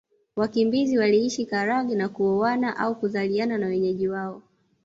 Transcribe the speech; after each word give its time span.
Wakimbizi 0.35 0.97
waliishi 0.97 1.45
Karagwe 1.45 1.95
na 1.95 2.09
kuoana 2.09 2.77
au 2.77 2.95
kuzaliana 2.99 3.57
na 3.57 3.67
wenyeji 3.67 4.07
wao 4.09 4.41